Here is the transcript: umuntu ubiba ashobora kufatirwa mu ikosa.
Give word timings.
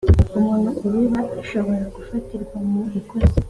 umuntu 0.37 0.69
ubiba 0.85 1.21
ashobora 1.41 1.85
kufatirwa 1.95 2.57
mu 2.69 2.81
ikosa. 2.99 3.37